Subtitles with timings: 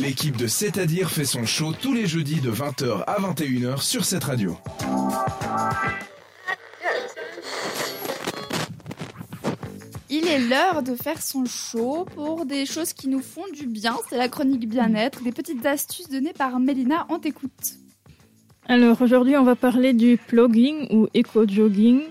[0.00, 4.24] L'équipe de C'est-à-dire fait son show tous les jeudis de 20h à 21h sur cette
[4.24, 4.56] radio.
[10.08, 13.94] Il est l'heure de faire son show pour des choses qui nous font du bien.
[14.08, 17.06] C'est la chronique bien-être, des petites astuces données par Mélina.
[17.10, 17.74] On t'écoute.
[18.66, 22.04] Alors aujourd'hui, on va parler du plugging ou éco-jogging.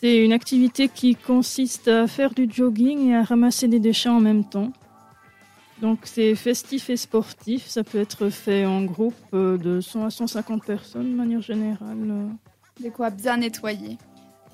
[0.00, 4.18] C'est une activité qui consiste à faire du jogging et à ramasser des déchets en
[4.18, 4.72] même temps.
[5.82, 10.10] Donc c'est festif et sportif, ça peut être fait en groupe euh, de 100 à
[10.10, 11.98] 150 personnes de manière générale.
[12.80, 13.98] De quoi bien nettoyer.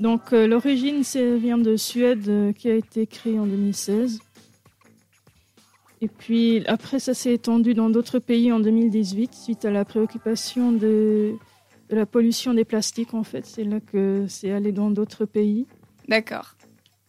[0.00, 4.20] Donc euh, l'origine ça vient de Suède euh, qui a été créée en 2016.
[6.00, 10.72] Et puis après ça s'est étendu dans d'autres pays en 2018 suite à la préoccupation
[10.72, 11.34] de,
[11.90, 13.44] de la pollution des plastiques en fait.
[13.44, 15.66] C'est là que c'est allé dans d'autres pays.
[16.08, 16.54] D'accord.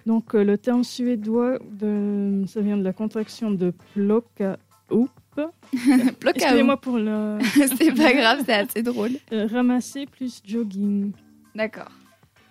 [0.10, 4.58] Donc euh, le terme suédois, de, ça vient de la contraction de plocka
[4.92, 5.08] up.
[5.38, 5.46] Bloc
[6.26, 7.38] à Excusez-moi pour le
[7.78, 9.12] C'est pas grave, c'est assez drôle.
[9.32, 11.12] euh, ramasser plus jogging.
[11.54, 11.92] D'accord.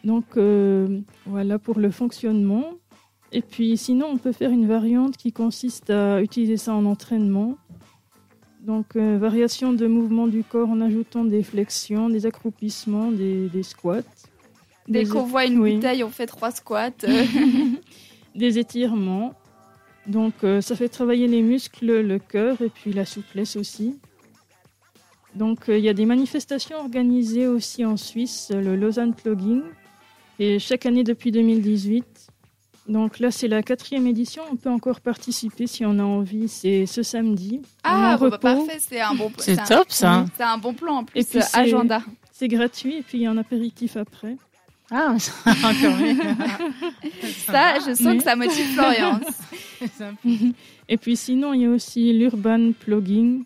[0.04, 2.74] Donc euh, voilà pour le fonctionnement.
[3.32, 7.58] Et puis sinon, on peut faire une variante qui consiste à utiliser ça en entraînement.
[8.60, 13.64] Donc euh, variation de mouvement du corps en ajoutant des flexions, des accroupissements, des, des
[13.64, 14.02] squats,
[14.88, 15.74] Dès Des- qu'on voit une oui.
[15.76, 16.90] bouteille, on fait trois squats.
[17.04, 17.24] Euh,
[18.34, 19.34] des étirements.
[20.06, 23.98] Donc euh, ça fait travailler les muscles, le cœur et puis la souplesse aussi.
[25.34, 29.62] Donc euh, il y a des manifestations organisées aussi en Suisse, le Lausanne Plugging,
[30.38, 32.04] et chaque année depuis 2018.
[32.88, 36.86] Donc là c'est la quatrième édition, on peut encore participer si on a envie, c'est
[36.86, 37.60] ce samedi.
[37.84, 38.38] Ah, bon, bah, repos.
[38.38, 40.24] parfait, c'est un bon C'est un- top, ça.
[40.38, 41.20] C'est un bon plan en plus.
[41.20, 42.02] Et puis euh, c'est- agenda.
[42.32, 44.36] C'est gratuit et puis il y a un apéritif après.
[44.90, 45.14] Ah,
[45.46, 46.16] encore mieux.
[47.46, 48.16] Ça, je sens Oui.
[48.18, 49.20] que ça motive Florian.
[50.88, 53.44] Et puis sinon il y a aussi l'Urban Plugging.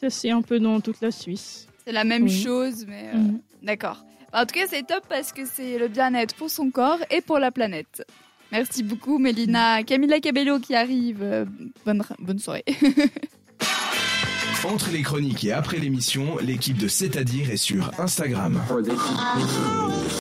[0.00, 1.66] Ça c'est un peu dans toute la Suisse.
[1.86, 2.42] C'est la même Oui.
[2.42, 3.40] chose, mais euh, Mhm.
[3.62, 4.04] d'accord.
[4.32, 7.38] En tout cas, c'est top parce que c'est le bien-être pour son corps et pour
[7.38, 8.04] la planète.
[8.50, 9.84] Merci beaucoup, Mélina.
[9.84, 11.20] Camilla Cabello qui arrive.
[11.22, 11.44] Euh,
[11.86, 12.64] Bonne, bonne soirée.
[14.64, 18.60] Entre les chroniques et après l'émission, l'équipe de C'est-à-dire est sur Instagram.